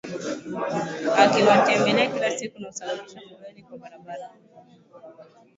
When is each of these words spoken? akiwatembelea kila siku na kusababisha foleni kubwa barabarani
akiwatembelea 1.17 2.07
kila 2.09 2.31
siku 2.37 2.59
na 2.59 2.67
kusababisha 2.67 3.21
foleni 3.29 3.61
kubwa 3.61 3.79
barabarani 3.89 4.41